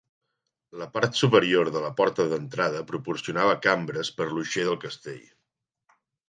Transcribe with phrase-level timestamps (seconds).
[0.81, 5.23] La part superior de la porta d'entrada proporcionava cambres per l"uixer del castell.